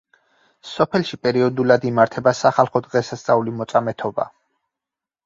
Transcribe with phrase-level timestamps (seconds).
[0.67, 4.27] სოფელში პერიოდულად იმართება სახალხო დღესასწაული მოწამეთობა.